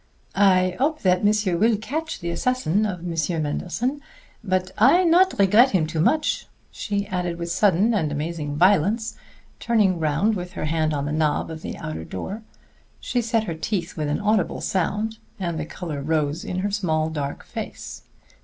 [0.33, 4.01] "I hope that monsieur will catch the assassin of Monsieur Manderson....
[4.43, 9.15] But I not regret him too much," she added with sudden and amazing violence,
[9.59, 12.41] turning round with her hand on the knob of the outer door.
[12.99, 17.11] She set her teeth with an audible sound, and the color rose in her small,
[17.11, 18.01] dark face.